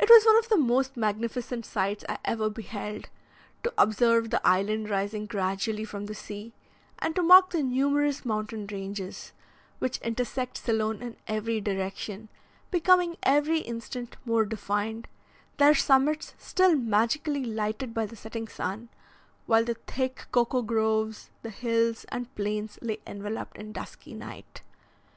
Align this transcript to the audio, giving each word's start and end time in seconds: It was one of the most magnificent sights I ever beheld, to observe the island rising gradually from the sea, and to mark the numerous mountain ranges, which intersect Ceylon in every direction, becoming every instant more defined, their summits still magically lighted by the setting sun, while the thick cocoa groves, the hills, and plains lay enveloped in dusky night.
It 0.00 0.10
was 0.10 0.24
one 0.26 0.36
of 0.36 0.48
the 0.48 0.56
most 0.56 0.96
magnificent 0.96 1.64
sights 1.64 2.04
I 2.08 2.18
ever 2.24 2.50
beheld, 2.50 3.08
to 3.62 3.72
observe 3.78 4.30
the 4.30 4.44
island 4.44 4.90
rising 4.90 5.26
gradually 5.26 5.84
from 5.84 6.06
the 6.06 6.14
sea, 6.16 6.54
and 6.98 7.14
to 7.14 7.22
mark 7.22 7.50
the 7.50 7.62
numerous 7.62 8.24
mountain 8.24 8.66
ranges, 8.66 9.30
which 9.78 9.98
intersect 9.98 10.56
Ceylon 10.56 11.02
in 11.02 11.16
every 11.28 11.60
direction, 11.60 12.28
becoming 12.72 13.16
every 13.22 13.60
instant 13.60 14.16
more 14.24 14.44
defined, 14.44 15.06
their 15.58 15.72
summits 15.72 16.34
still 16.36 16.74
magically 16.74 17.44
lighted 17.44 17.94
by 17.94 18.06
the 18.06 18.16
setting 18.16 18.48
sun, 18.48 18.88
while 19.46 19.62
the 19.64 19.74
thick 19.86 20.26
cocoa 20.32 20.62
groves, 20.62 21.30
the 21.42 21.50
hills, 21.50 22.04
and 22.08 22.34
plains 22.34 22.76
lay 22.82 22.98
enveloped 23.06 23.56
in 23.56 23.70
dusky 23.70 24.14
night. 24.14 24.62